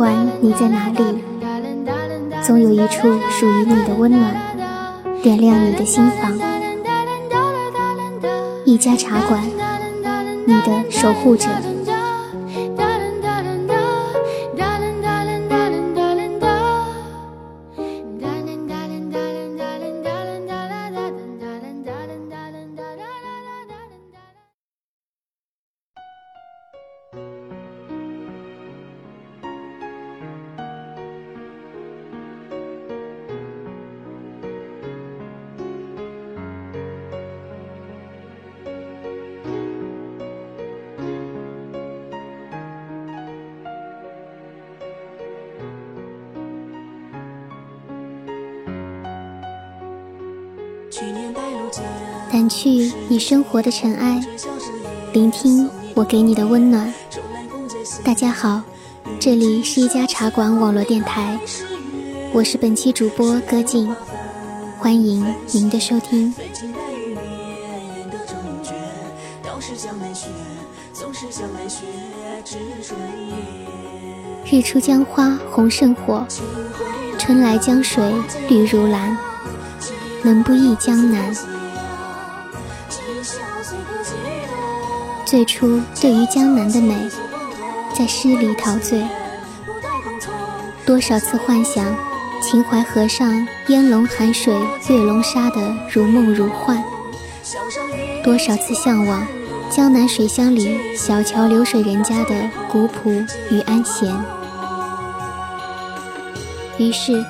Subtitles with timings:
[0.00, 1.22] 不管你在哪里，
[2.42, 4.34] 总有一处属于你的温暖，
[5.22, 6.32] 点亮你的心房。
[8.64, 9.44] 一家茶馆，
[10.46, 11.50] 你的守护者。
[53.20, 54.18] 生活的尘埃，
[55.12, 56.92] 聆听我给你的温暖。
[58.02, 58.62] 大家好，
[59.20, 61.38] 这里是一家茶馆网络电台，
[62.32, 63.94] 我是本期主播歌静，
[64.78, 66.34] 欢迎您的收听。
[74.50, 76.26] 日出江花红胜火，
[77.18, 78.02] 春来江水
[78.48, 79.16] 绿如蓝。
[80.22, 81.34] 能不忆江南？
[85.30, 86.92] 最初对于江南的美，
[87.94, 89.00] 在诗里陶醉。
[90.84, 91.86] 多少次幻想，
[92.42, 94.52] 秦淮河上烟笼寒水
[94.88, 96.82] 月笼沙的如梦如幻；
[98.24, 99.24] 多少次向往，
[99.70, 103.08] 江南水乡里小桥流水人家的古朴
[103.52, 104.12] 与安闲。
[106.76, 107.24] 于是。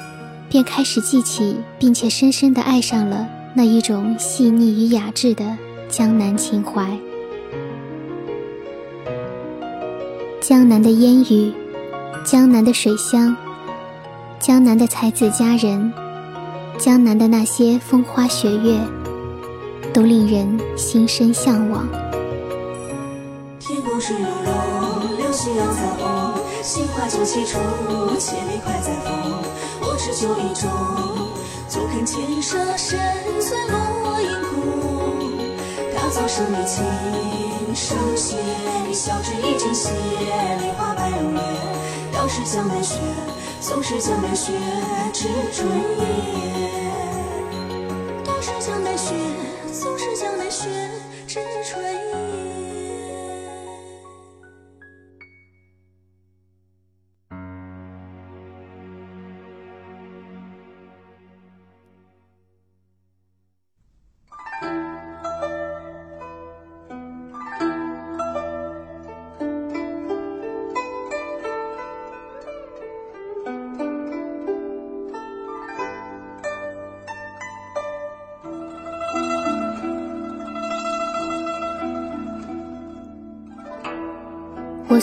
[0.48, 5.44] 便开始记起，并且深深地爱上了那一种细腻与雅致的
[5.88, 6.98] 江南情怀。
[10.40, 11.52] 江南的烟雨，
[12.24, 13.36] 江南的水乡，
[14.40, 15.92] 江南的才子佳人，
[16.78, 18.80] 江南的那些风花雪月，
[19.92, 21.86] 都令人心生向往。
[23.58, 27.58] 天空水融融，流水有彩虹，心花就起处，
[28.18, 29.12] 千里快在风。
[29.82, 30.66] 我是酒一盅，
[31.68, 32.40] 坐看千舸
[32.78, 32.98] 深
[33.38, 34.50] 翠落英空。
[35.94, 36.82] 打造生意情
[37.74, 38.36] 深血，
[38.92, 39.90] 小纸一襟斜，
[40.60, 41.40] 梨花白如月。
[42.12, 42.98] 当时江南雪，
[43.60, 44.52] 总是江南雪，
[45.12, 46.49] 知春夜。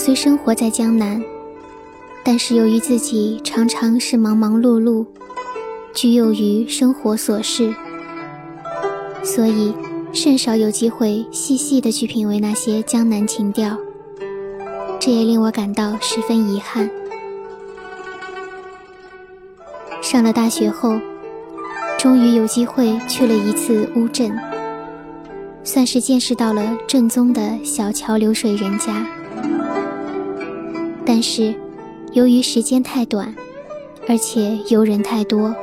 [0.08, 1.22] 虽生活在江南，
[2.24, 5.06] 但是由于自己常常是忙忙碌碌，
[5.94, 7.76] 居囿于生活琐事，
[9.22, 9.76] 所以
[10.14, 13.78] 甚少有机会细细的去品味那些江南情调。
[14.98, 16.90] 这也令我感到十分遗憾。
[20.02, 20.98] 上了大学后，
[22.00, 24.34] 终于有机会去了一次乌镇，
[25.66, 29.06] 算是见识到了正宗的小桥流水人家。
[31.10, 31.56] 但是，
[32.12, 33.34] 由于时间太短，
[34.10, 35.56] 而且游人太多，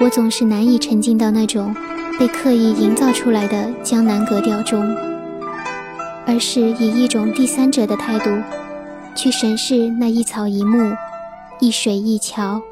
[0.00, 1.76] 我总是难以沉浸到那种
[2.18, 4.80] 被刻意营造出来的江南格调中，
[6.26, 8.30] 而是以一种第三者的态度
[9.14, 10.94] 去审视那一草一木、
[11.60, 12.62] 一水一桥，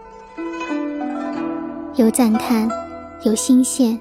[1.94, 2.70] 有赞叹，
[3.22, 4.00] 有新鲜，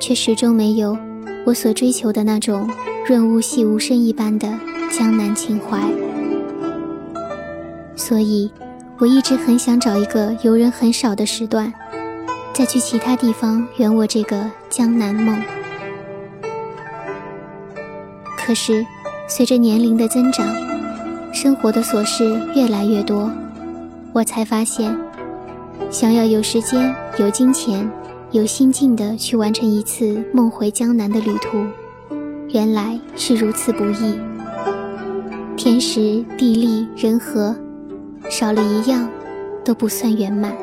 [0.00, 0.98] 却始终没有
[1.46, 2.68] 我所追求的那种
[3.06, 4.52] 润物细无声一般的
[4.90, 5.78] 江南情怀。
[7.96, 8.50] 所以，
[8.98, 11.72] 我一直很想找一个游人很少的时段，
[12.52, 15.40] 再去其他地方圆我这个江南梦。
[18.36, 18.84] 可是，
[19.28, 20.54] 随着年龄的增长，
[21.32, 23.30] 生活的琐事越来越多，
[24.12, 24.94] 我才发现，
[25.90, 27.88] 想要有时间、有金钱、
[28.32, 31.64] 有心境的去完成一次梦回江南的旅途，
[32.48, 34.18] 原来是如此不易。
[35.56, 37.56] 天时、地利、人和。
[38.28, 39.08] 少了一样，
[39.64, 40.56] 都不算圆满。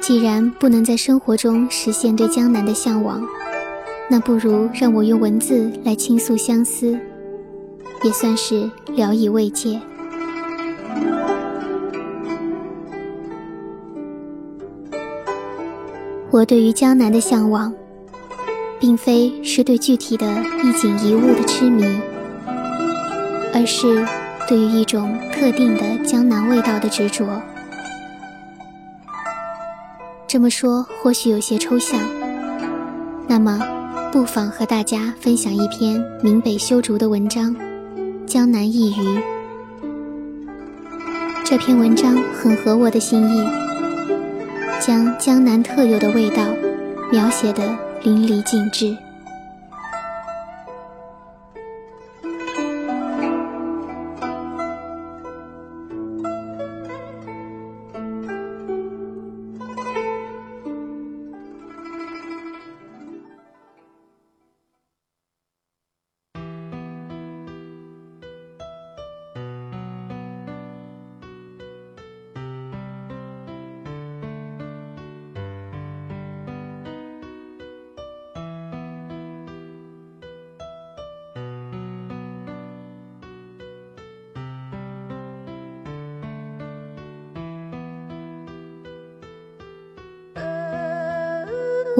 [0.00, 3.24] 既然不能在生活中实现对江南的向往，
[4.10, 6.98] 那不如让我用文字来倾诉相思，
[8.02, 9.80] 也算是聊以慰藉。
[16.30, 17.72] 我对于江南的向往，
[18.80, 20.26] 并非是对具体的
[20.64, 21.84] 一景一物的痴迷，
[23.54, 24.06] 而是
[24.48, 27.24] 对于一种特定的江南味道的执着。
[30.26, 32.00] 这么说或许有些抽象，
[33.28, 33.60] 那么
[34.10, 37.54] 不妨和大家分享一篇闽北修竹的文章
[38.26, 39.00] 《江南一隅》。
[41.44, 43.46] 这篇文章很合我的心意，
[44.80, 46.42] 将江南特有的味道
[47.10, 48.96] 描写得淋漓尽致。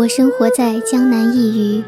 [0.03, 1.85] 我生活在江南一隅，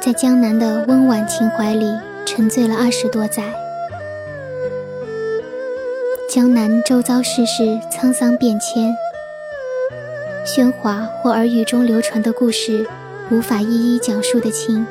[0.00, 1.86] 在江南的温婉情怀里
[2.24, 3.42] 沉醉了二十多载。
[6.30, 8.96] 江南周遭世事沧桑变迁，
[10.46, 12.86] 喧哗或耳语中流传的故事，
[13.30, 14.86] 无法一一讲述得清。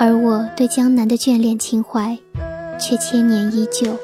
[0.00, 2.18] 而我对江南的眷恋情怀，
[2.76, 3.96] 却千年依旧。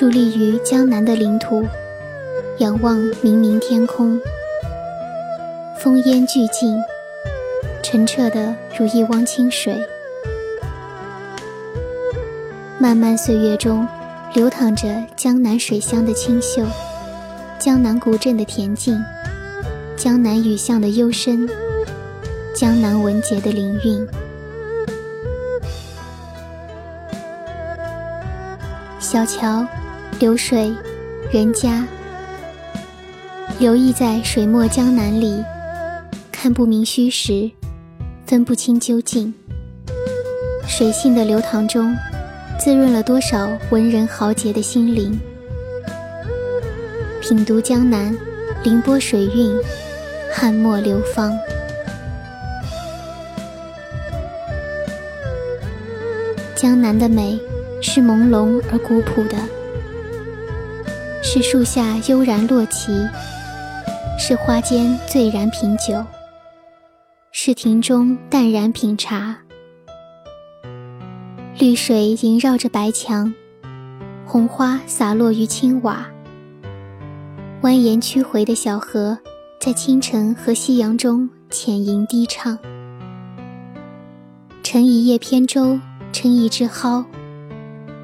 [0.00, 1.62] 伫立于江南的领土，
[2.56, 4.18] 仰望冥冥天空，
[5.78, 6.74] 烽烟俱尽，
[7.82, 9.78] 澄澈的如一汪清水。
[12.78, 13.86] 漫漫岁月中，
[14.32, 16.64] 流淌着江南水乡的清秀，
[17.58, 18.98] 江南古镇的恬静，
[19.98, 21.46] 江南雨巷的幽深，
[22.54, 24.08] 江南文杰的灵韵。
[28.98, 29.62] 小桥。
[30.20, 30.70] 流水，
[31.32, 31.82] 人家，
[33.58, 35.42] 游弋在水墨江南里，
[36.30, 37.50] 看不明虚实，
[38.26, 39.32] 分不清究竟。
[40.66, 41.96] 水性的流淌中，
[42.58, 45.18] 滋润了多少文人豪杰的心灵。
[47.22, 48.14] 品读江南，
[48.62, 49.56] 凌波水韵，
[50.30, 51.34] 汉墨流芳。
[56.54, 57.40] 江南的美，
[57.80, 59.38] 是朦胧而古朴的。
[61.32, 62.90] 是树下悠然落棋，
[64.18, 66.04] 是花间醉然品酒，
[67.30, 69.38] 是庭中淡然品茶。
[71.56, 73.32] 绿水萦绕着白墙，
[74.26, 76.04] 红花洒落于青瓦。
[77.62, 79.16] 蜿蜒曲回的小河，
[79.60, 82.58] 在清晨和夕阳中浅吟低唱。
[84.64, 85.78] 乘一叶扁舟，
[86.12, 87.04] 撑一只蒿，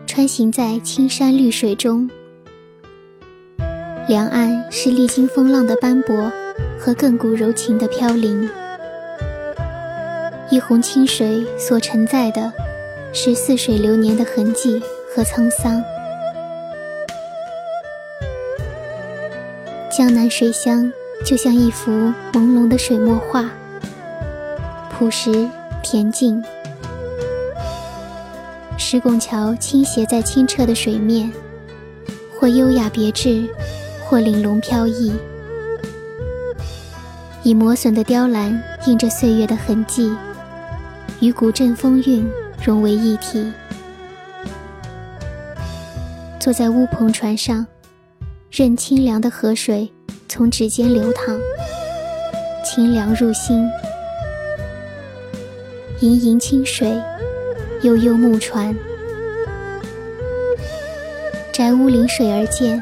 [0.07, 2.09] 穿行在青山绿水中。
[4.09, 6.31] 两岸是历经风浪的斑驳
[6.79, 8.49] 和亘古柔情的飘零，
[10.49, 12.53] 一泓清水所承载的，
[13.13, 14.81] 是似水流年的痕迹
[15.13, 15.83] 和沧桑。
[19.91, 20.93] 江南水乡
[21.25, 21.91] 就像一幅
[22.33, 23.51] 朦胧的水墨画，
[24.97, 25.49] 朴实
[25.83, 26.41] 恬静。
[28.79, 31.33] 石拱桥倾斜在清澈的水面，
[32.39, 33.49] 或优雅别致。
[34.09, 35.13] 或玲珑飘逸，
[37.43, 40.15] 以磨损的雕栏印着岁月的痕迹，
[41.19, 42.25] 与古镇风韵
[42.65, 43.53] 融为一体。
[46.39, 47.67] 坐在乌篷船上，
[48.49, 49.93] 任清凉的河水
[50.29, 51.37] 从指尖流淌，
[52.65, 53.69] 清凉入心。
[55.99, 56.97] 盈盈清水，
[57.83, 58.73] 悠悠木船，
[61.53, 62.81] 宅屋临水而建。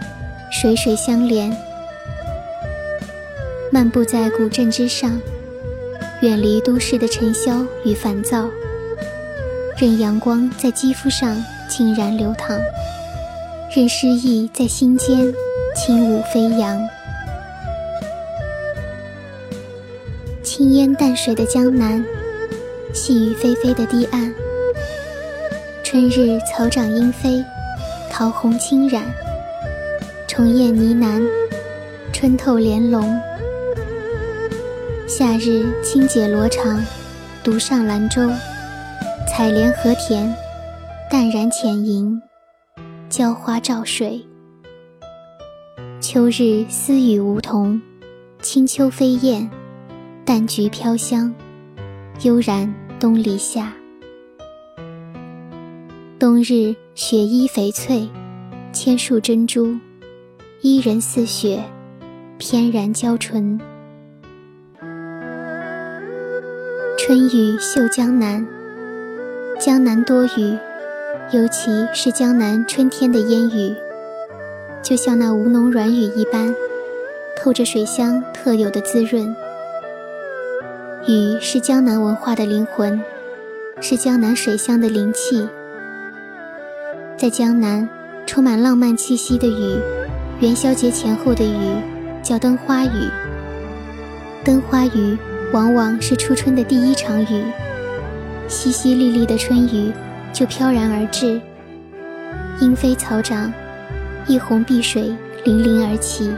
[0.65, 1.55] 水水相连，
[3.71, 5.21] 漫步在古镇之上，
[6.23, 8.49] 远离都市的尘嚣与烦躁，
[9.77, 11.37] 任阳光在肌肤上
[11.69, 12.59] 浸然流淌，
[13.77, 15.31] 任诗意在心间
[15.77, 16.83] 轻舞飞扬。
[20.43, 22.03] 青烟淡水的江南，
[22.95, 24.35] 细雨霏霏的堤岸，
[25.83, 27.45] 春日草长莺飞，
[28.11, 29.03] 桃红轻染。
[30.35, 31.25] 虫叶呢喃，
[32.13, 33.17] 春透莲笼。
[35.07, 36.83] 夏日轻解罗裳，
[37.45, 38.29] 独上兰舟。
[39.31, 40.35] 采莲荷田，
[41.09, 42.21] 淡然浅吟，
[43.09, 44.27] 浇花照水。
[46.01, 47.81] 秋日私语梧桐，
[48.43, 49.49] 清秋飞燕，
[50.25, 51.33] 淡菊飘香，
[52.23, 53.73] 悠然东篱下。
[56.19, 58.09] 冬日雪衣翡翠，
[58.73, 59.77] 千树珍珠，
[60.67, 61.63] 伊人似雪，
[62.39, 63.61] 翩然娇唇。
[66.97, 68.47] 春雨绣江南，
[69.61, 70.59] 江南多雨，
[71.33, 73.75] 尤其是江南春天的烟雨，
[74.83, 76.55] 就像那吴侬软语一般，
[77.37, 79.37] 透着水乡特有的滋润。
[81.07, 82.99] 雨是江南文化的灵魂，
[83.83, 85.47] 是江南水乡的灵气。
[87.19, 87.87] 在江南，
[88.25, 89.79] 充满浪漫气息的雨，
[90.45, 91.75] 元宵节前后的雨
[92.23, 93.11] 叫灯花雨。
[94.45, 95.17] 灯花雨
[95.55, 97.43] 往往是初春的第一场雨，
[98.47, 99.91] 淅淅沥沥的春雨
[100.35, 101.41] 就飘然而至。
[102.61, 103.51] 莺飞草长，
[104.27, 105.15] 一泓碧水
[105.47, 106.31] 粼粼而起，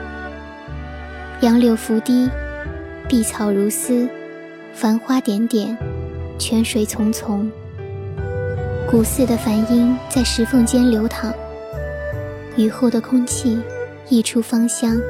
[1.41, 2.31] 杨柳拂堤，
[3.09, 4.09] 碧草如丝，
[4.73, 5.77] 繁花点点，
[6.39, 7.45] 泉水淙淙。
[8.89, 11.35] 古寺的梵音在石缝间流淌，
[12.57, 13.59] 雨后的空气
[14.09, 15.01] 溢出芳香。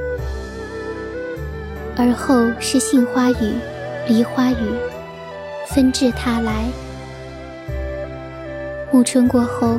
[1.97, 3.55] 而后是杏花雨、
[4.09, 4.57] 梨花雨，
[5.69, 6.67] 纷至沓来。
[8.91, 9.79] 暮春过后，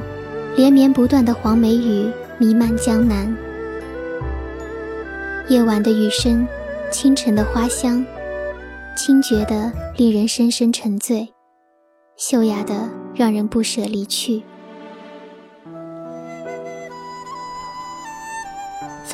[0.55, 3.35] 连绵不断的黄梅雨弥漫江南。
[5.47, 6.47] 夜晚的雨声，
[6.91, 8.05] 清晨的花香，
[8.95, 11.27] 清绝的令人深深沉醉，
[12.17, 12.89] 秀雅的。
[13.17, 14.43] 让人不舍离去。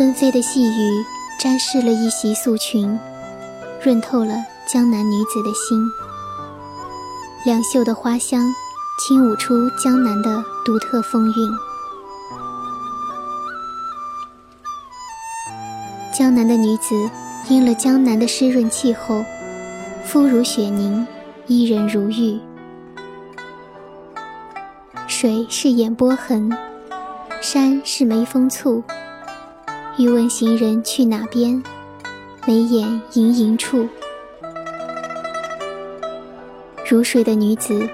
[0.03, 1.05] 纷飞的细雨
[1.39, 2.99] 沾湿了一袭素裙，
[3.81, 4.35] 润透了
[4.67, 5.81] 江南女子的心。
[7.45, 8.53] 两袖的花香，
[8.99, 11.49] 轻舞出江南的独特风韵。
[16.11, 17.09] 江南的女子，
[17.47, 19.23] 因了江南的湿润气候，
[20.03, 21.07] 肤如雪凝，
[21.47, 22.37] 伊人如玉。
[25.07, 26.51] 水是眼波痕，
[27.39, 28.83] 山是眉峰簇。
[29.95, 31.61] 欲问行人去哪边？
[32.47, 33.87] 眉眼盈盈处。
[36.89, 37.87] 如水的女子，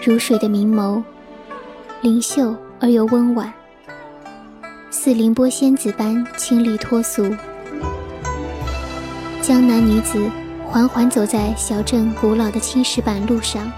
[0.00, 1.02] 如水的明眸，
[2.02, 3.52] 灵秀而又温婉，
[4.92, 7.28] 似凌波仙子般清丽脱俗。
[9.42, 10.30] 江南女子
[10.68, 13.70] 缓缓走在小镇古老的青石板路上。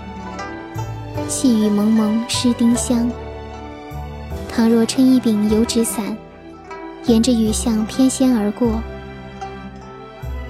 [1.26, 3.10] 细雨蒙蒙湿丁香。
[4.46, 6.14] 倘若撑一柄油纸伞，
[7.06, 8.80] 沿着雨巷翩跹而过，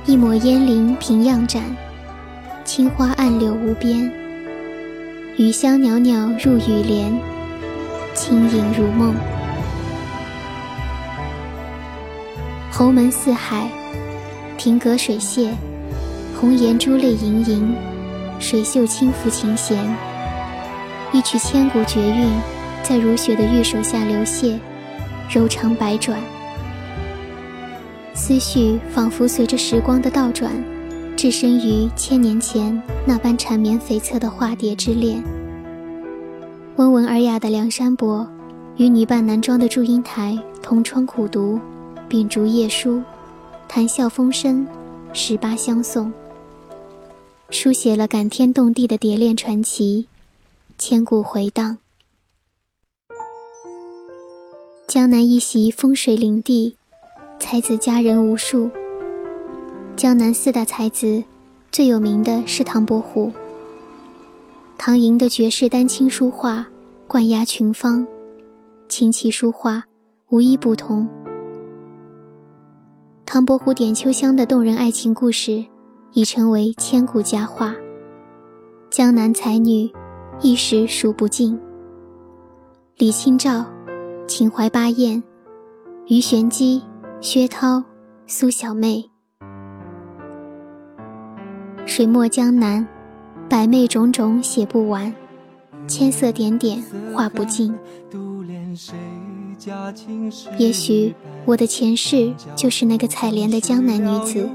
[0.05, 1.63] 一抹烟林平样展，
[2.63, 4.13] 青花暗柳无边，
[5.39, 7.11] 雨香袅袅入雨帘，
[8.13, 9.15] 轻盈如梦。
[12.71, 13.67] 侯门四海，
[14.59, 15.53] 亭阁水榭，
[16.39, 17.75] 红颜珠泪盈盈，
[18.39, 19.79] 水袖轻拂琴弦。
[21.13, 22.29] 一曲千古绝韵，
[22.83, 24.59] 在如雪的玉手下流泻，
[25.31, 26.19] 柔肠百转。
[28.25, 30.53] 思绪仿佛随着时光的倒转，
[31.17, 35.21] 置身于千年前那般缠绵悱恻的化蝶之恋。
[36.77, 38.25] 温文尔雅的梁山伯，
[38.77, 41.59] 与女扮男装的祝英台同窗苦读，
[42.09, 43.03] 秉烛夜书，
[43.67, 44.65] 谈笑风生，
[45.13, 46.13] 十八相送，
[47.51, 50.07] 书写了感天动地的蝶恋传奇。
[50.79, 51.79] 千古回荡。
[54.87, 56.77] 江南一席风水林地，
[57.43, 58.71] 才子佳人无数。
[59.97, 61.25] 江南四大才子，
[61.73, 63.33] 最有名的是唐伯虎。
[64.79, 66.65] 唐寅的绝世丹青书画
[67.09, 68.07] 冠压群芳，
[68.89, 69.83] 琴棋书画
[70.29, 71.09] 无一不通。
[73.27, 75.65] 唐伯虎点秋香的动人爱情故事，
[76.13, 77.75] 已成为千古佳话。
[78.89, 79.91] 江南才女。
[80.41, 81.57] 一时数不尽。
[82.97, 83.65] 李清照、
[84.27, 85.23] 秦淮八艳、
[86.09, 86.83] 鱼玄机、
[87.23, 87.85] 薛涛、
[88.27, 89.09] 苏小妹，
[91.87, 92.85] 水墨江南，
[93.49, 95.15] 百媚种种写不完，
[95.87, 96.83] 千色点点
[97.15, 97.73] 画不尽。
[100.59, 101.15] 也许
[101.45, 104.51] 我的前世就是那个采莲的江南女子。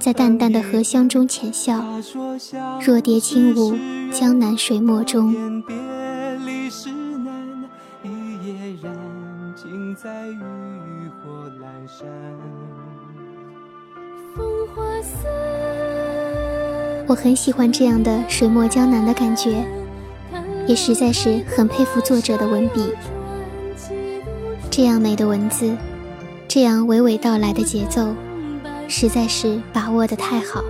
[0.00, 1.84] 在淡淡的荷香中浅笑，
[2.84, 3.78] 若蝶轻舞
[4.10, 5.32] 江南水墨中。
[17.06, 19.64] 我很喜欢这样的水墨江南的感觉，
[20.66, 22.92] 也实在是很佩服作者的文笔。
[24.70, 25.74] 这样美的文字，
[26.46, 28.14] 这样娓娓道来的节奏，
[28.86, 30.62] 实在是把握的太好，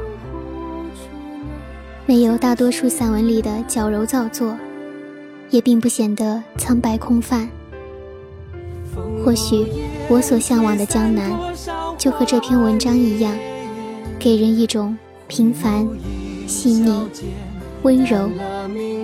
[2.06, 4.56] 没有大多数散文里的矫揉造作，
[5.50, 7.48] 也并不显得苍白空泛。
[9.24, 9.66] 或许
[10.08, 11.32] 我所向往的江南，
[11.98, 13.36] 就和这篇文章一样，
[14.18, 14.96] 给人一种
[15.26, 15.88] 平凡。
[16.46, 16.90] 细腻、
[17.82, 18.30] 温柔、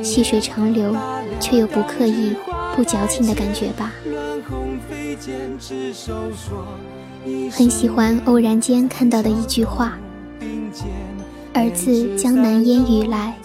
[0.02, 0.96] 细水长流，
[1.38, 2.34] 却又不刻意、
[2.74, 3.92] 不矫情的感觉吧。
[7.50, 9.98] 很喜欢偶然间看到的一句话
[11.52, 13.36] ：“儿自江南烟雨来。”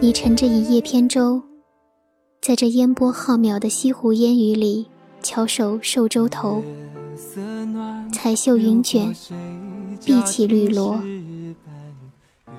[0.00, 1.42] 你乘着一叶扁舟，
[2.40, 4.86] 在这烟波浩渺的西湖烟雨里，
[5.20, 6.62] 翘首瘦洲头，
[8.12, 9.14] 彩绣云卷，
[10.04, 11.00] 碧起绿萝。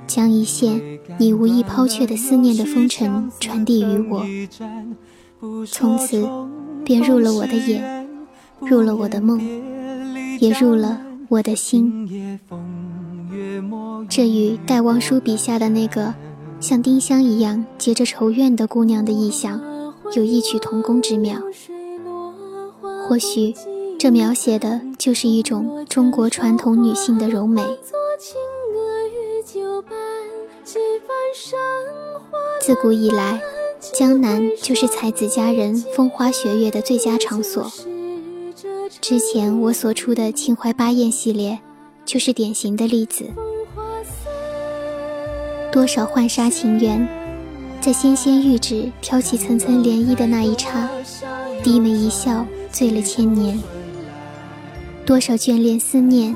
[0.07, 4.23] 将一线你无意抛却的思念的风尘传递于我，
[5.65, 6.27] 从此
[6.83, 8.07] 便入了我的眼，
[8.59, 9.41] 入了我的梦，
[10.39, 12.39] 也入了我的心。
[14.07, 16.13] 这与戴望舒笔下的那个
[16.59, 19.59] 像丁香一样结着愁怨的姑娘的意象
[20.15, 21.41] 有异曲同工之妙。
[23.07, 23.53] 或许，
[23.97, 27.63] 这描写的就是一种中国传统女性的柔美。
[32.61, 33.39] 自古以来，
[33.93, 37.71] 江南就是才子佳人风花雪月的最佳场所。
[39.01, 41.59] 之前我所出的《秦淮八艳》系列，
[42.05, 43.25] 就是典型的例子。
[45.71, 47.07] 多少浣纱情缘，
[47.81, 50.89] 在纤纤玉指挑起层层涟漪的那一刹，
[51.63, 53.59] 低眉一笑，醉了千年。
[55.05, 56.35] 多少眷恋思念，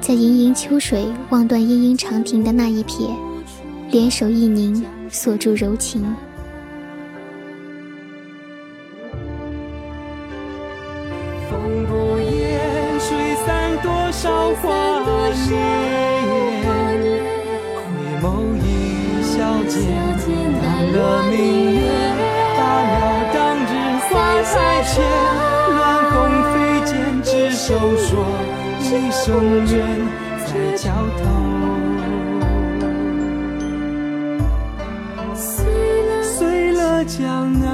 [0.00, 3.10] 在盈盈秋水望断阴阴长亭的那一瞥。
[3.90, 6.02] 联手一凝，锁住柔情。
[11.50, 11.58] 风
[11.88, 14.30] 不言，水散多少
[14.62, 14.68] 华
[15.00, 15.58] 年。
[16.54, 17.90] 回
[18.22, 18.24] 眸
[18.62, 18.66] 一
[19.24, 19.74] 笑间，
[20.62, 20.96] 难了
[21.30, 21.36] 明
[21.72, 21.78] 月。
[22.56, 22.94] 罢了
[23.34, 23.66] 当日
[24.08, 24.12] 花
[24.44, 25.47] 海前，乱红飞剑，执
[27.68, 28.24] 手说
[28.80, 30.00] 一生缘，
[30.46, 31.28] 在桥头。
[37.06, 37.67] 江南。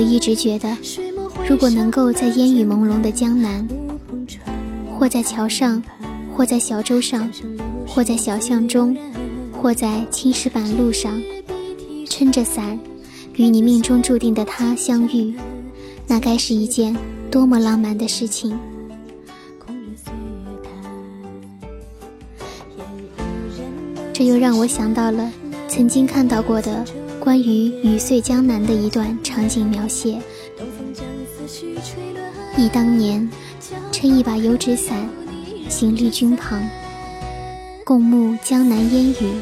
[0.00, 0.74] 我一直觉得，
[1.46, 3.68] 如果能够在烟雨朦胧的江南，
[4.98, 5.82] 或在桥上，
[6.34, 7.30] 或在小舟上，
[7.86, 8.96] 或在小巷中，
[9.52, 11.20] 或在青石板路上，
[12.08, 12.78] 撑着伞，
[13.34, 15.34] 与你命中注定的他相遇，
[16.06, 16.96] 那该是一件
[17.30, 18.58] 多么浪漫的事情！
[24.14, 25.30] 这又让我想到了
[25.68, 26.86] 曾经看到过的。
[27.20, 30.18] 关于雨碎江南的一段场景描写：
[32.56, 33.30] 忆当年，
[33.92, 35.06] 撑一把油纸伞，
[35.68, 36.66] 行立军旁，
[37.84, 39.34] 共沐江南烟雨，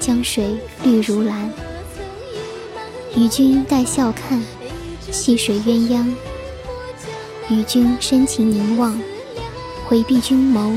[0.00, 1.50] 江水绿如蓝。
[3.14, 4.42] 与君带笑看，
[5.10, 6.06] 细水鸳鸯。
[7.50, 8.98] 与君深情凝望，
[9.86, 10.72] 回避君眸，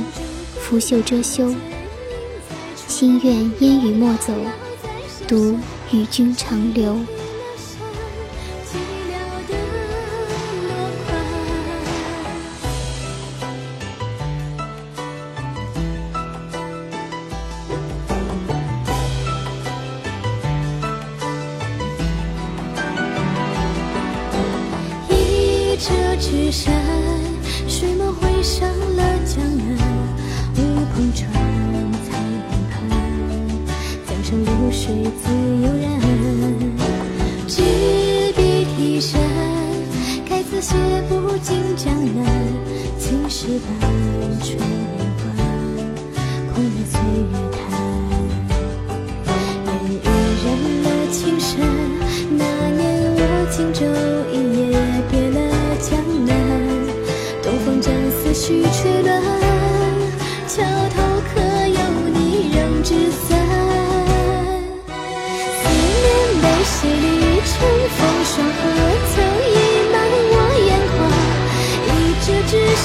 [0.59, 1.55] 拂袖遮羞。
[2.87, 4.33] 心愿烟雨莫走，
[5.25, 5.55] 独。
[5.91, 6.97] 与君长留。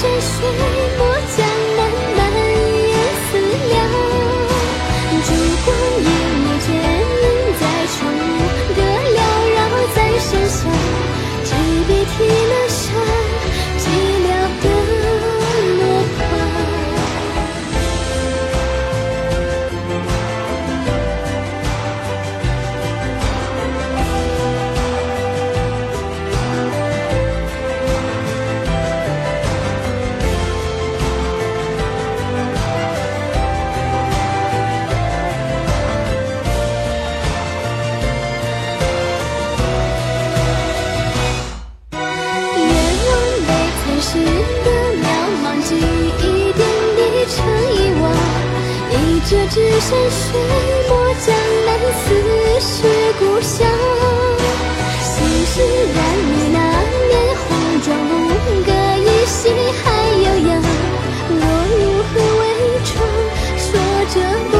[0.06, 0.75] 也许
[49.88, 50.26] 山水
[50.88, 50.90] 墨
[51.24, 51.30] 江
[51.64, 51.68] 南，
[52.02, 52.04] 似
[52.58, 52.74] 是
[53.20, 53.54] 故乡。
[55.00, 55.14] 心
[55.46, 55.54] 事
[55.94, 56.58] 染你那
[57.06, 57.46] 年红
[57.84, 58.10] 妆舞，
[58.64, 58.68] 歌
[58.98, 59.38] 依稀
[59.78, 59.84] 还
[60.24, 60.50] 悠扬。
[61.30, 61.40] 我
[61.78, 62.42] 如何伪
[62.82, 62.90] 装，
[63.62, 63.64] 说
[64.10, 64.14] 这
[64.50, 64.52] 不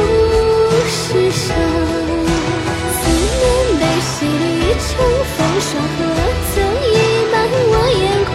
[0.86, 0.96] 是
[1.32, 1.44] 伤？
[2.94, 2.96] 思
[3.34, 3.42] 念
[3.80, 4.46] 被洗礼
[4.78, 4.86] 成
[5.34, 6.00] 风霜，何
[6.54, 6.94] 曾溢
[7.32, 7.34] 满
[7.66, 8.34] 我眼眶？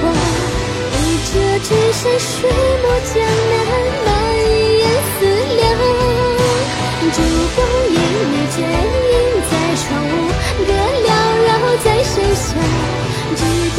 [0.91, 0.99] 一
[1.31, 2.29] 折纸山水
[2.83, 3.15] 墨江
[3.49, 3.90] 南。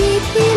[0.03, 0.52] 执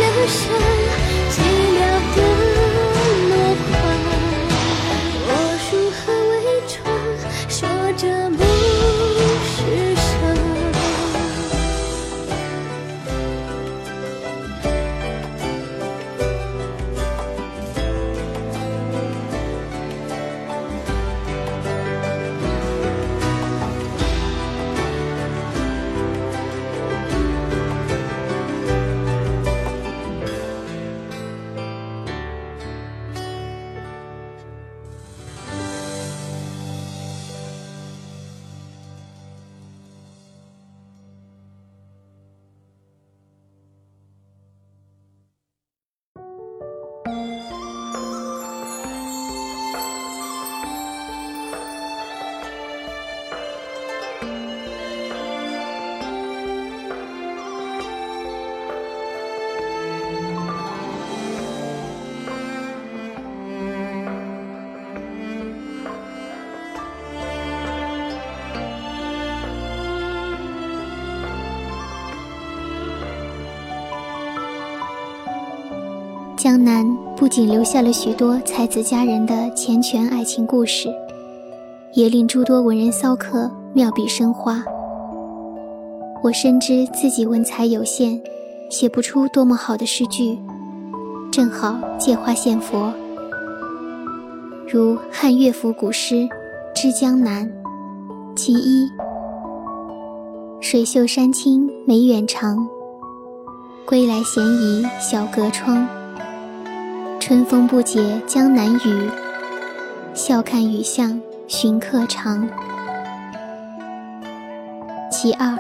[76.46, 76.86] 江南
[77.18, 80.88] 不仅留下了许多才子佳人的缱绻爱情故事，
[81.94, 84.64] 也令诸多文人骚客妙笔生花。
[86.22, 88.22] 我深知自己文采有限，
[88.70, 90.38] 写不出多么好的诗句，
[91.32, 92.94] 正好借花献佛。
[94.72, 96.14] 如汉乐府古诗
[96.76, 97.44] 《知江南》，
[98.36, 98.88] 其一：
[100.62, 102.68] 水秀山青梅远长，
[103.84, 105.88] 归来闲倚小阁窗。
[107.28, 109.10] 春风不解江南雨，
[110.14, 112.48] 笑看雨巷寻客长。
[115.10, 115.58] 其二，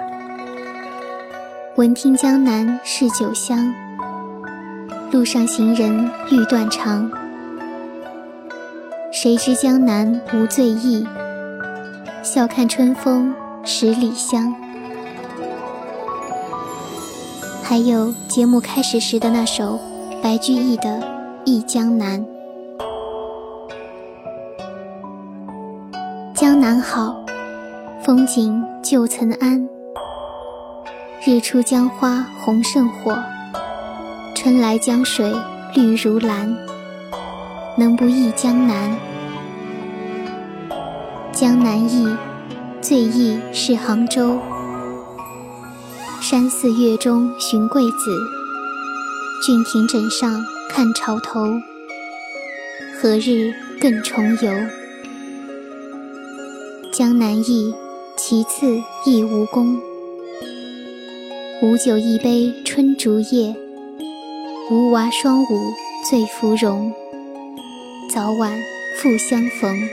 [1.75, 3.73] 闻听江南是酒香，
[5.12, 7.12] 路上行人欲断肠。
[9.12, 11.04] 谁知江南无醉意，
[12.21, 14.54] 笑看春风十里香。
[17.63, 19.80] 还有节目开始时的那首
[20.21, 21.14] 白居易的。
[21.47, 22.25] 忆江南，
[26.34, 27.15] 江南好，
[28.03, 29.63] 风景旧曾谙。
[31.23, 33.15] 日出江花红胜火，
[34.34, 35.31] 春来江水
[35.75, 36.51] 绿如蓝。
[37.77, 38.97] 能不忆江南？
[41.31, 42.12] 江南忆，
[42.81, 44.39] 最忆是杭州。
[46.21, 48.17] 山寺月中寻桂子，
[49.43, 50.43] 郡亭枕上。
[50.69, 51.62] 看潮头，
[52.99, 54.51] 何日更重游？
[56.91, 57.73] 江南忆，
[58.17, 58.65] 其次
[59.06, 59.80] 忆吴宫。
[61.62, 63.56] 吴酒一杯春竹叶，
[64.69, 65.73] 吴娃双舞
[66.10, 66.91] 醉芙蓉。
[68.13, 68.51] 早晚
[68.97, 69.89] 复相逢。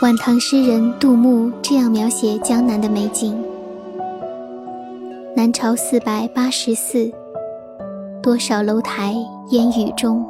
[0.00, 3.36] 晚唐诗人杜牧这样描写江南的美景。
[5.38, 7.12] 南朝四百八十寺，
[8.20, 9.14] 多少楼台
[9.50, 10.26] 烟雨中。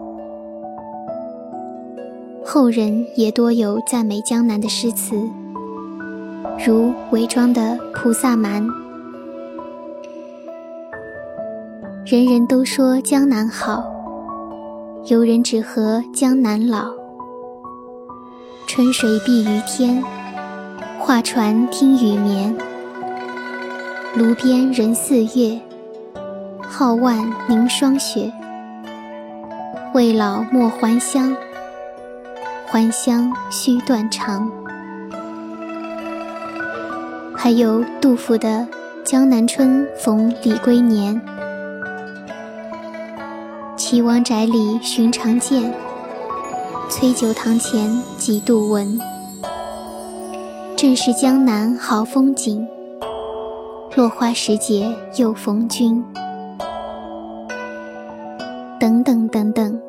[2.45, 5.19] 后人也多有赞美江南的诗词，
[6.63, 7.63] 如韦庄的
[7.95, 8.63] 《菩萨蛮》。
[12.05, 13.83] 人人都说江南好，
[15.07, 16.85] 游人只合江南老。
[18.67, 20.05] 春水碧于天，
[21.01, 22.55] 画船听雨眠。
[24.15, 25.61] 炉边人似月，
[26.71, 28.33] 皓腕凝霜雪。
[29.95, 31.37] 未老莫还乡，
[32.67, 34.51] 还乡须断肠。
[37.37, 38.49] 还有杜甫的
[39.05, 41.21] 《江南春》逢李龟年。
[43.77, 45.73] 岐王宅里寻常见，
[46.89, 48.99] 崔九堂前几度闻。
[50.77, 52.67] 正是江南好风景，
[53.97, 56.05] 落花时节又逢君。
[58.79, 59.81] 等等等等，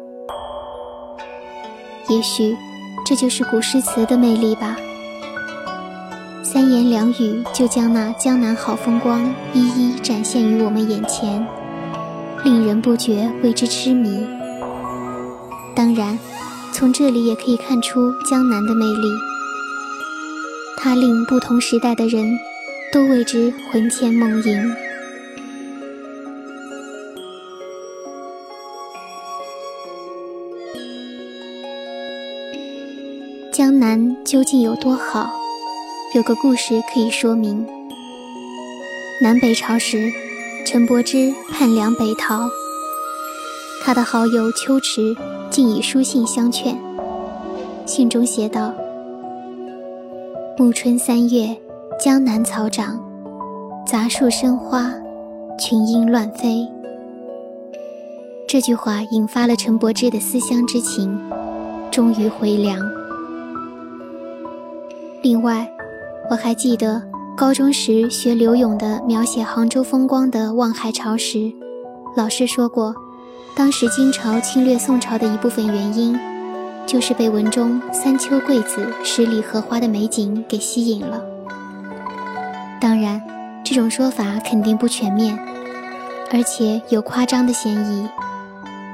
[2.07, 2.57] 也许
[3.05, 4.75] 这就是古诗词的魅力吧。
[6.43, 11.45] 三言两语就将那江南好风光一一展现于我们眼前。
[12.43, 14.25] 令人不觉为之痴迷。
[15.75, 16.17] 当然，
[16.71, 19.07] 从这里也可以看出江南的魅力，
[20.77, 22.25] 它令不同时代的人
[22.91, 24.75] 都为之魂牵梦萦。
[33.51, 35.29] 江南究竟有多好？
[36.15, 37.65] 有个故事可以说明：
[39.21, 40.11] 南北朝时。
[40.65, 42.47] 陈伯之叛梁北逃，
[43.81, 45.15] 他的好友秋池
[45.49, 46.77] 竟以书信相劝。
[47.87, 48.71] 信中写道
[50.59, 51.57] ：“暮春三月，
[51.99, 52.97] 江南草长，
[53.85, 54.89] 杂树生花，
[55.59, 56.65] 群莺乱飞。”
[58.47, 61.19] 这句话引发了陈伯之的思乡之情，
[61.91, 62.79] 终于回梁。
[65.21, 65.69] 另外，
[66.29, 67.01] 我还记得。
[67.35, 71.49] 高中时学柳永的描写杭州风光的《望海潮》时，
[72.15, 72.93] 老师说过，
[73.55, 76.19] 当时金朝侵略宋朝的一部分原因，
[76.85, 81.21] 就是被文中三秋桂子、十里荷花的美景给吸引了。
[82.79, 83.21] 当然，
[83.63, 85.37] 这种说法肯定不全面，
[86.31, 88.07] 而且有夸张的嫌疑，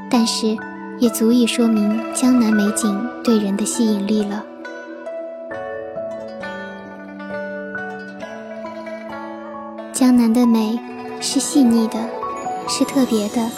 [0.10, 0.58] 但是
[0.98, 4.44] 也足以说明江南美景对人的吸引力了。
[9.94, 10.80] 江南的美
[11.22, 11.98] 是细腻的，
[12.68, 13.50] 是特别的，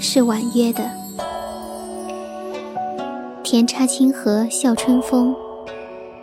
[0.00, 0.90] 是婉约的。
[3.42, 5.36] 田插清河笑春风，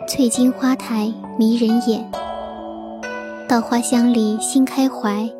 [0.08, 2.10] 翠金花台迷人眼。
[3.48, 5.30] 稻花香里新开怀，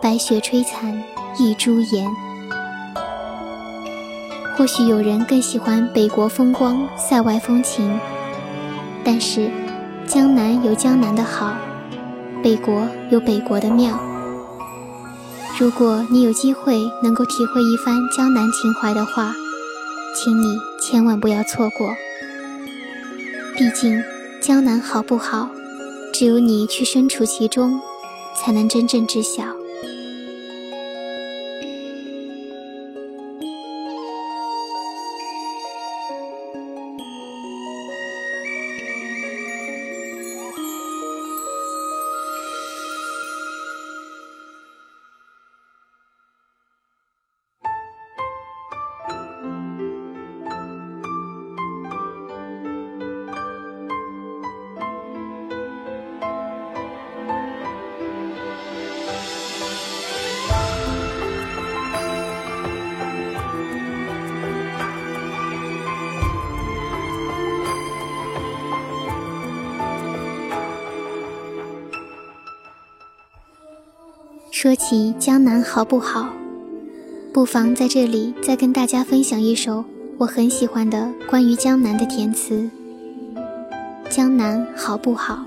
[0.00, 0.98] 白雪吹残
[1.38, 2.10] 一株颜。
[4.56, 8.00] 或许有人更喜欢北国风光、塞外风情，
[9.04, 9.50] 但是
[10.06, 11.54] 江南有江南的好。
[12.42, 14.00] 北国有北国的妙。
[15.58, 19.34] 如果你有机会能够体会一番江南情怀的话，
[20.16, 21.90] 请你千万不要错过。
[23.54, 24.02] 毕竟，
[24.40, 25.50] 江南好不好，
[26.22, 27.80] 只有你去身处其中，
[28.36, 29.42] 才能真正知晓。
[75.24, 76.30] 江南好不好，
[77.32, 79.84] 不妨在这里再跟大家分享一首
[80.18, 82.68] 我很喜欢的关于江南的填词。
[84.10, 85.44] 江南好不好？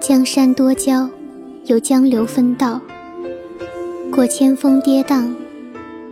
[0.00, 1.08] 江山多娇，
[1.66, 2.80] 有江流分道，
[4.10, 5.32] 过千峰跌宕，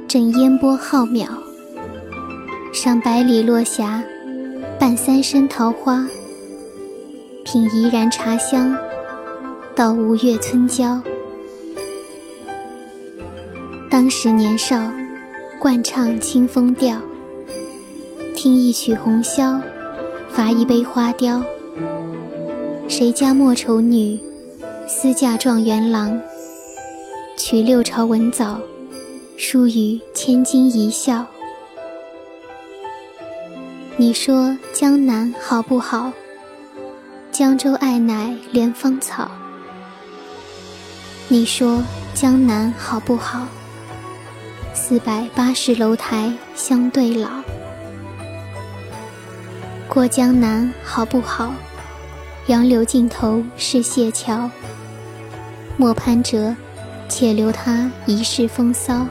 [0.06, 1.26] 枕烟波浩渺。
[2.72, 4.00] 赏百里落霞，
[4.78, 6.06] 伴三生桃花。
[7.44, 8.76] 品怡然茶香，
[9.76, 11.02] 到吴越村郊。
[13.90, 14.76] 当时年少，
[15.58, 16.96] 惯唱清风调。
[18.36, 19.60] 听一曲红绡，
[20.30, 21.42] 罚一杯花雕。
[22.88, 24.20] 谁家莫愁女，
[24.86, 26.20] 私嫁状元郎。
[27.36, 28.60] 取六朝文藻，
[29.36, 31.26] 书与千金一笑。
[33.96, 36.12] 你说江南好不好？
[37.32, 39.28] 江州爱乃连芳草。
[41.26, 41.82] 你说
[42.12, 43.46] 江南好不好？
[44.74, 47.28] 四百八十楼台相对老。
[49.88, 51.54] 过江南好不好？
[52.48, 54.50] 杨柳尽头是谢桥。
[55.78, 56.54] 莫攀折，
[57.08, 59.06] 且留他一世风骚。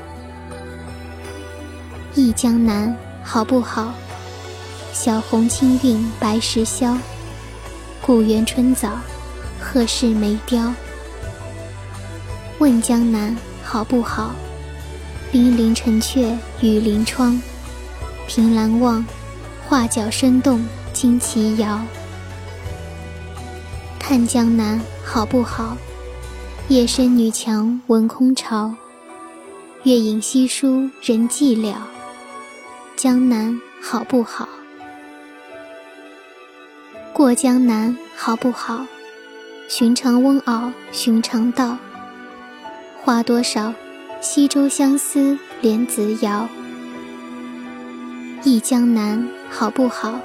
[2.13, 3.91] 忆江南好不好？
[4.93, 6.95] 小红青韵白石消。
[8.03, 8.99] 故园春早，
[9.59, 10.71] 鹤视梅凋。
[12.63, 14.33] 问江南好不好？
[15.33, 17.41] 冰林城阙雨临窗。
[18.25, 19.05] 凭栏望，
[19.67, 21.81] 画角声动旌旗摇。
[23.99, 25.75] 叹江南好不好？
[26.69, 28.73] 夜深女墙闻空巢。
[29.83, 31.73] 月影稀疏人寂寥。
[32.95, 34.47] 江南好不好？
[37.11, 38.85] 过江南好不好？
[39.67, 41.77] 寻常翁媪寻常道。
[43.05, 43.73] 花多少？
[44.21, 46.47] 西洲相思莲子摇。
[48.45, 50.17] 忆江南好不好？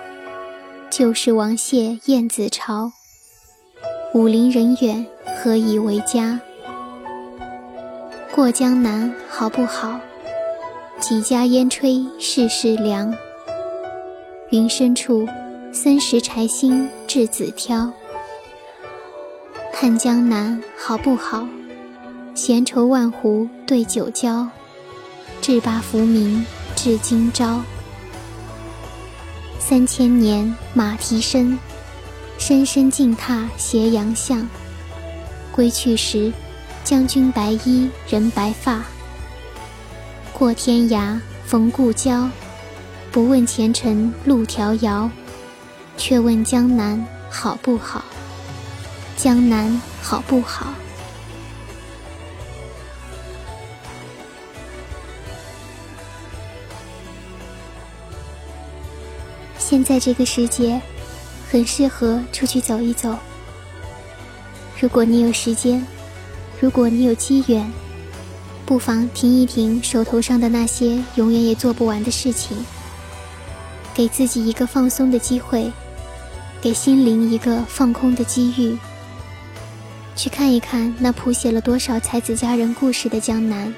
[0.88, 2.93] 旧时王谢燕子巢。
[4.14, 5.05] 武陵人远
[5.43, 6.38] 何以为家？
[8.33, 9.99] 过江南好不好？
[11.01, 13.12] 几家烟吹世事凉。
[14.53, 15.27] 云深处，
[15.73, 17.91] 僧食柴薪稚子挑。
[19.73, 21.45] 叹江南好不好？
[22.38, 24.46] 闲愁万壶对酒浇，
[25.40, 26.46] 至罢浮名
[26.77, 27.61] 至今朝。
[29.59, 31.59] 三千年马蹄声，
[32.38, 34.48] 声声尽踏斜阳巷。
[35.51, 36.33] 归去时，
[36.85, 38.85] 将军白衣人白发。
[40.33, 42.31] 过天涯逢故交，
[43.11, 45.11] 不问前程路迢遥，
[45.96, 48.05] 却问江南好不好？
[49.16, 50.72] 江南好不好？
[59.69, 60.81] 现在这个时节，
[61.51, 63.15] 很适合出去走一走。
[64.81, 65.87] 如果你有时间，
[66.59, 67.71] 如果你有机缘，
[68.65, 72.57] 不妨停一停手头上的那些永远也做不完的事情，
[73.93, 75.71] 给自己一个放松的机会，
[76.63, 78.75] 给心灵一个放空的机遇，
[80.17, 83.75] 去看一看那谱写了多少才子佳人故事的江南，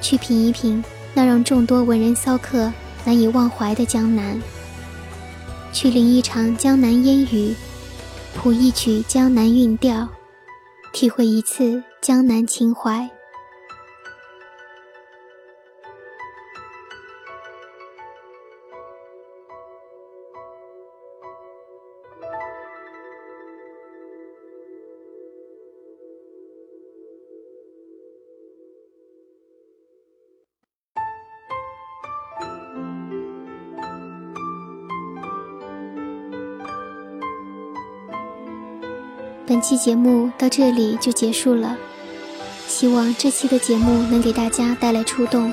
[0.00, 2.72] 去品一品那让众多文人骚客。
[3.04, 4.40] 难以忘怀的江南，
[5.72, 7.54] 去淋一场江南烟雨，
[8.34, 10.08] 谱一曲江南韵调，
[10.92, 13.10] 体会一次江南情怀。
[39.54, 41.78] 本期节目到这里就结束了，
[42.66, 45.52] 希望这期的节目能给大家带来触动，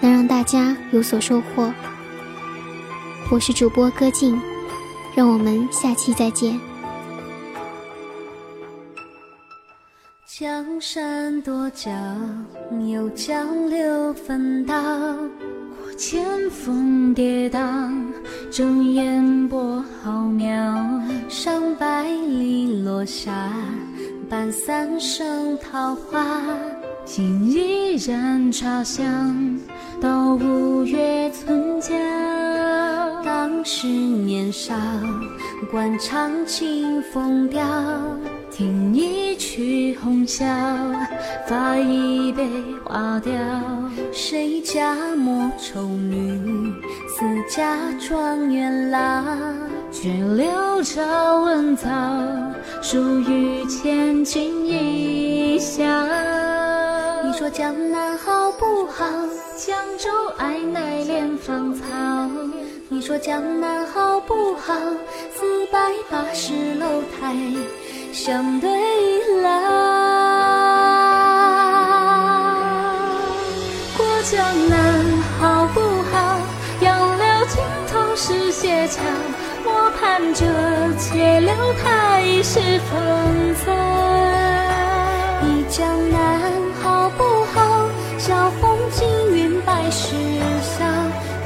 [0.00, 1.68] 能让大家有所收获。
[3.28, 4.40] 我是主播歌静，
[5.12, 6.56] 让我们下期再见。
[10.24, 11.90] 江山多娇，
[12.88, 14.76] 有江流分道。
[15.82, 17.92] 过千峰跌宕，
[18.52, 21.02] 正烟波浩渺。
[21.28, 22.55] 上百里
[22.86, 23.32] 落霞，
[24.30, 26.24] 伴三生桃花。
[27.04, 29.58] 今依然茶香，
[30.00, 31.92] 到五岳村郊。
[33.24, 34.72] 当时年少，
[35.68, 37.60] 惯唱清风调。
[38.52, 40.46] 听一曲红绡，
[41.48, 42.48] 发一杯
[42.84, 43.32] 花雕。
[44.12, 46.72] 谁家莫愁女，
[47.08, 49.26] 似家状元郎。
[49.90, 51.88] 卷柳朝闻草，
[52.82, 55.84] 属于千金一笑。
[57.24, 59.04] 你说江南好不好？
[59.56, 61.84] 江州爱乃莲芳草。
[62.88, 64.74] 你说江南好不好？
[65.34, 67.34] 四百八十楼台。
[68.12, 68.70] 相对
[69.42, 69.48] 老，
[73.96, 75.04] 过江南
[75.38, 75.80] 好不
[76.12, 76.38] 好？
[76.80, 77.62] 杨柳尽
[77.92, 79.02] 头是斜桥，
[80.06, 80.44] 看这
[80.98, 81.52] 解柳
[81.82, 82.40] 他一
[82.78, 83.74] 风采。
[85.42, 87.88] 一江南好不好？
[88.16, 89.04] 晓风景，
[89.34, 90.14] 云白石
[90.62, 90.86] 小，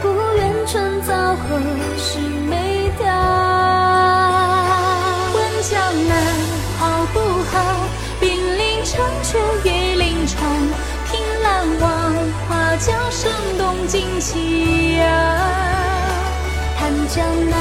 [0.03, 1.59] 故园春早何
[1.97, 2.19] 时
[2.51, 3.07] 梅凋。
[5.33, 6.15] 问江南
[6.79, 7.19] 好不
[7.51, 7.57] 好？
[8.21, 10.39] 兵临城阙，月临窗，
[11.11, 12.15] 凭栏望
[12.47, 16.00] 花轿声动，惊起呀、啊。
[16.81, 17.61] 看江南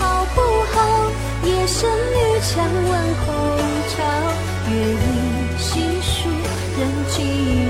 [0.00, 0.40] 好不
[0.72, 0.76] 好？
[1.44, 2.92] 夜深绿墙问
[3.24, 3.26] 红
[3.88, 3.96] 朝，
[4.68, 5.06] 月影
[5.58, 5.68] 稀
[6.02, 6.28] 疏
[6.76, 7.67] 人寂寥。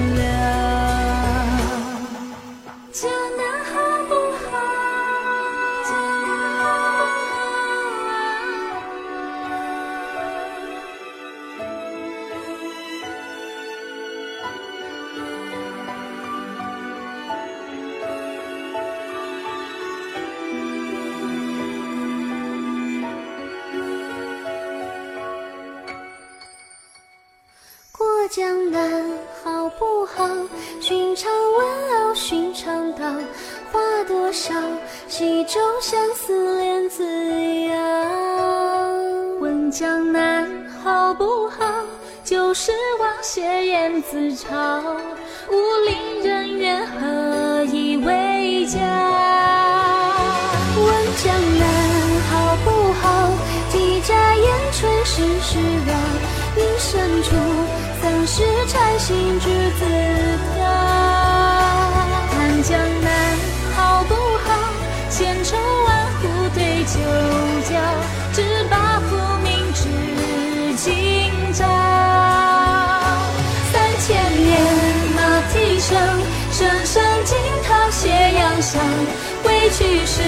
[80.07, 80.23] 是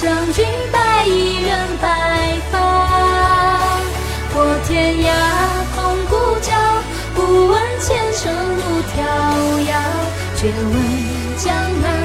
[0.00, 2.56] 将军白衣人白发，
[4.32, 5.10] 过天涯
[5.74, 6.52] 空孤角，
[7.14, 8.62] 不问前程路
[8.94, 8.98] 迢
[9.68, 9.72] 遥，
[10.36, 10.74] 却问
[11.38, 12.01] 江南。